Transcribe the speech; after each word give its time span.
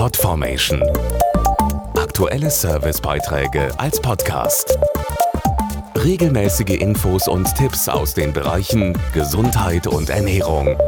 Podformation. 0.00 0.82
Aktuelle 1.94 2.48
Servicebeiträge 2.50 3.68
als 3.78 4.00
Podcast. 4.00 4.78
Regelmäßige 5.94 6.80
Infos 6.80 7.28
und 7.28 7.54
Tipps 7.54 7.86
aus 7.86 8.14
den 8.14 8.32
Bereichen 8.32 8.96
Gesundheit 9.12 9.86
und 9.86 10.08
Ernährung. 10.08 10.78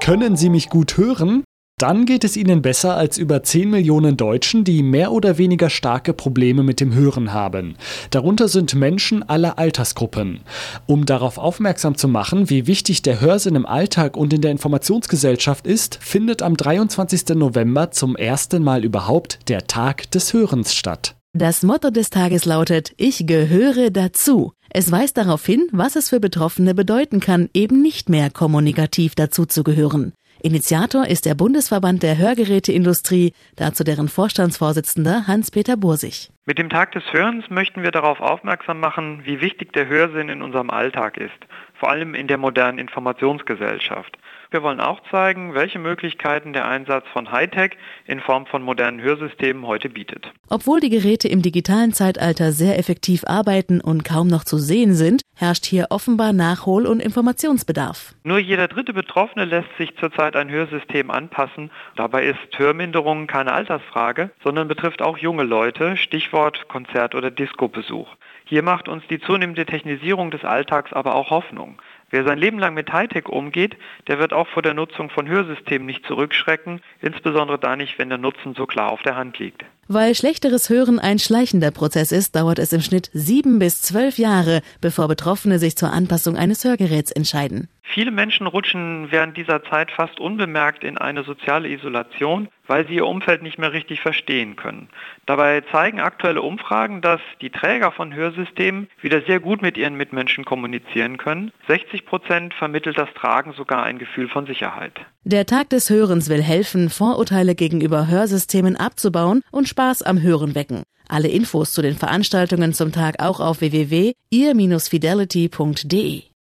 Können 0.00 0.34
Sie 0.34 0.48
mich 0.48 0.70
gut 0.70 0.96
hören? 0.96 1.43
Dann 1.78 2.06
geht 2.06 2.22
es 2.22 2.36
Ihnen 2.36 2.62
besser 2.62 2.96
als 2.96 3.18
über 3.18 3.42
10 3.42 3.68
Millionen 3.68 4.16
Deutschen, 4.16 4.62
die 4.62 4.84
mehr 4.84 5.10
oder 5.10 5.38
weniger 5.38 5.70
starke 5.70 6.12
Probleme 6.12 6.62
mit 6.62 6.78
dem 6.78 6.94
Hören 6.94 7.32
haben. 7.32 7.74
Darunter 8.10 8.46
sind 8.46 8.76
Menschen 8.76 9.28
aller 9.28 9.58
Altersgruppen. 9.58 10.40
Um 10.86 11.04
darauf 11.04 11.36
aufmerksam 11.36 11.96
zu 11.96 12.06
machen, 12.06 12.48
wie 12.48 12.68
wichtig 12.68 13.02
der 13.02 13.20
Hörsinn 13.20 13.56
im 13.56 13.66
Alltag 13.66 14.16
und 14.16 14.32
in 14.32 14.40
der 14.40 14.52
Informationsgesellschaft 14.52 15.66
ist, 15.66 15.98
findet 16.00 16.42
am 16.42 16.56
23. 16.56 17.30
November 17.30 17.90
zum 17.90 18.14
ersten 18.14 18.62
Mal 18.62 18.84
überhaupt 18.84 19.40
der 19.48 19.66
Tag 19.66 20.08
des 20.12 20.32
Hörens 20.32 20.76
statt. 20.76 21.16
Das 21.36 21.64
Motto 21.64 21.90
des 21.90 22.10
Tages 22.10 22.44
lautet 22.44 22.92
Ich 22.96 23.26
gehöre 23.26 23.90
dazu. 23.90 24.52
Es 24.70 24.92
weist 24.92 25.16
darauf 25.16 25.44
hin, 25.44 25.66
was 25.72 25.96
es 25.96 26.08
für 26.08 26.20
Betroffene 26.20 26.74
bedeuten 26.76 27.18
kann, 27.18 27.50
eben 27.52 27.82
nicht 27.82 28.08
mehr 28.08 28.30
kommunikativ 28.30 29.16
dazu 29.16 29.44
zu 29.44 29.64
gehören. 29.64 30.12
Initiator 30.44 31.06
ist 31.06 31.24
der 31.24 31.34
Bundesverband 31.34 32.02
der 32.02 32.18
Hörgeräteindustrie, 32.18 33.32
dazu 33.56 33.82
deren 33.82 34.10
Vorstandsvorsitzender 34.10 35.26
Hans-Peter 35.26 35.78
Bursig. 35.78 36.33
Mit 36.46 36.58
dem 36.58 36.68
Tag 36.68 36.92
des 36.92 37.04
Hörens 37.10 37.48
möchten 37.48 37.82
wir 37.82 37.90
darauf 37.90 38.20
aufmerksam 38.20 38.78
machen, 38.78 39.22
wie 39.24 39.40
wichtig 39.40 39.72
der 39.72 39.88
Hörsinn 39.88 40.28
in 40.28 40.42
unserem 40.42 40.68
Alltag 40.68 41.16
ist, 41.16 41.32
vor 41.72 41.88
allem 41.88 42.14
in 42.14 42.26
der 42.26 42.36
modernen 42.36 42.78
Informationsgesellschaft. 42.78 44.18
Wir 44.50 44.62
wollen 44.62 44.78
auch 44.78 45.00
zeigen, 45.10 45.54
welche 45.54 45.78
Möglichkeiten 45.78 46.52
der 46.52 46.68
Einsatz 46.68 47.06
von 47.14 47.32
Hightech 47.32 47.72
in 48.04 48.20
Form 48.20 48.44
von 48.44 48.62
modernen 48.62 49.00
Hörsystemen 49.00 49.66
heute 49.66 49.88
bietet. 49.88 50.30
Obwohl 50.50 50.80
die 50.80 50.90
Geräte 50.90 51.28
im 51.28 51.40
digitalen 51.40 51.94
Zeitalter 51.94 52.52
sehr 52.52 52.78
effektiv 52.78 53.24
arbeiten 53.26 53.80
und 53.80 54.04
kaum 54.04 54.28
noch 54.28 54.44
zu 54.44 54.58
sehen 54.58 54.92
sind, 54.92 55.22
herrscht 55.34 55.64
hier 55.64 55.86
offenbar 55.88 56.32
Nachhol- 56.34 56.86
und 56.86 57.00
Informationsbedarf. 57.00 58.14
Nur 58.22 58.38
jeder 58.38 58.68
dritte 58.68 58.92
Betroffene 58.92 59.46
lässt 59.46 59.74
sich 59.78 59.96
zurzeit 59.96 60.36
ein 60.36 60.50
Hörsystem 60.50 61.10
anpassen. 61.10 61.70
Dabei 61.96 62.26
ist 62.26 62.38
Hörminderung 62.56 63.26
keine 63.26 63.52
Altersfrage, 63.52 64.30
sondern 64.44 64.68
betrifft 64.68 65.00
auch 65.00 65.16
junge 65.18 65.42
Leute, 65.42 65.96
Stichwort 65.96 66.33
Konzert- 66.66 67.14
oder 67.14 67.30
Discobesuch. 67.30 68.08
Hier 68.44 68.64
macht 68.64 68.88
uns 68.88 69.06
die 69.08 69.20
zunehmende 69.20 69.66
Technisierung 69.66 70.32
des 70.32 70.44
Alltags 70.44 70.92
aber 70.92 71.14
auch 71.14 71.30
Hoffnung. 71.30 71.80
Wer 72.10 72.24
sein 72.24 72.38
Leben 72.38 72.58
lang 72.58 72.74
mit 72.74 72.92
Hightech 72.92 73.28
umgeht, 73.28 73.76
der 74.08 74.18
wird 74.18 74.32
auch 74.32 74.48
vor 74.48 74.62
der 74.62 74.74
Nutzung 74.74 75.10
von 75.10 75.28
Hörsystemen 75.28 75.86
nicht 75.86 76.04
zurückschrecken, 76.06 76.80
insbesondere 77.00 77.58
da 77.60 77.76
nicht, 77.76 78.00
wenn 78.00 78.08
der 78.08 78.18
Nutzen 78.18 78.54
so 78.54 78.66
klar 78.66 78.90
auf 78.90 79.02
der 79.02 79.14
Hand 79.14 79.38
liegt. 79.38 79.64
Weil 79.88 80.14
schlechteres 80.14 80.70
Hören 80.70 80.98
ein 80.98 81.18
schleichender 81.18 81.70
Prozess 81.70 82.12
ist, 82.12 82.36
dauert 82.36 82.58
es 82.58 82.72
im 82.72 82.80
Schnitt 82.80 83.10
sieben 83.12 83.58
bis 83.58 83.82
zwölf 83.82 84.18
Jahre, 84.18 84.62
bevor 84.80 85.08
Betroffene 85.08 85.58
sich 85.58 85.76
zur 85.76 85.92
Anpassung 85.92 86.36
eines 86.36 86.64
Hörgeräts 86.64 87.10
entscheiden. 87.10 87.68
Viele 87.82 88.10
Menschen 88.10 88.46
rutschen 88.46 89.08
während 89.10 89.36
dieser 89.36 89.62
Zeit 89.64 89.90
fast 89.90 90.18
unbemerkt 90.18 90.84
in 90.84 90.96
eine 90.96 91.22
soziale 91.22 91.68
Isolation, 91.68 92.48
weil 92.66 92.86
sie 92.88 92.94
ihr 92.94 93.06
Umfeld 93.06 93.42
nicht 93.42 93.58
mehr 93.58 93.72
richtig 93.72 94.00
verstehen 94.00 94.56
können. 94.56 94.88
Dabei 95.26 95.60
zeigen 95.70 96.00
aktuelle 96.00 96.40
Umfragen, 96.40 97.02
dass 97.02 97.20
die 97.42 97.50
Träger 97.50 97.92
von 97.92 98.14
Hörsystemen 98.14 98.88
wieder 99.00 99.20
sehr 99.22 99.38
gut 99.38 99.60
mit 99.60 99.76
ihren 99.76 99.96
Mitmenschen 99.96 100.46
kommunizieren 100.46 101.18
können. 101.18 101.52
60 101.68 102.06
Prozent 102.06 102.54
vermittelt 102.54 102.96
das 102.96 103.12
Tragen 103.14 103.52
sogar 103.52 103.82
ein 103.82 103.98
Gefühl 103.98 104.28
von 104.28 104.46
Sicherheit. 104.46 104.98
Der 105.26 105.46
Tag 105.46 105.70
des 105.70 105.88
Hörens 105.88 106.28
will 106.28 106.42
helfen, 106.42 106.90
Vorurteile 106.90 107.54
gegenüber 107.54 108.08
Hörsystemen 108.08 108.76
abzubauen 108.76 109.40
und 109.50 109.66
Spaß 109.66 110.02
am 110.02 110.20
Hören 110.20 110.54
wecken. 110.54 110.82
Alle 111.08 111.28
Infos 111.28 111.72
zu 111.72 111.80
den 111.80 111.96
Veranstaltungen 111.96 112.74
zum 112.74 112.92
Tag 112.92 113.22
auch 113.22 113.40
auf 113.40 113.62
www.ihr-fidelity.de. 113.62 116.33